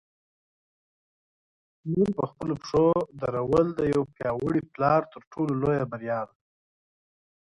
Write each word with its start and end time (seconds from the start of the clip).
لور 1.91 2.09
په 2.17 2.23
خپلو 2.31 2.53
پښو 2.61 2.85
ودرول 3.15 3.67
د 3.73 3.81
یو 3.93 4.01
پیاوړي 4.15 4.61
پلار 4.73 5.01
تر 5.11 5.21
ټولو 5.31 5.53
لویه 5.61 5.85
بریا 5.91 6.19
ده. 6.27 6.35